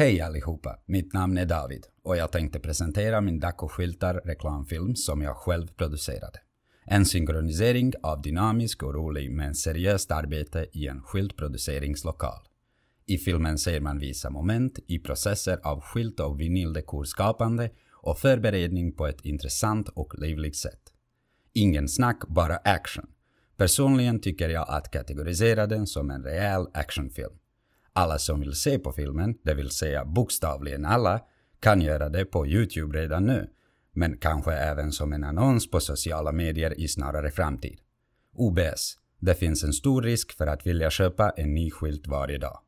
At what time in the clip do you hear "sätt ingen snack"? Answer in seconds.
20.56-22.28